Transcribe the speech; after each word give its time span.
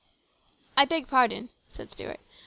"I 0.77 0.85
beg 0.85 1.07
pardon," 1.07 1.49
said 1.71 1.91
Stuart. 1.91 2.19